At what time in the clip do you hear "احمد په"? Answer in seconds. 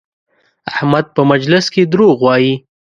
0.71-1.21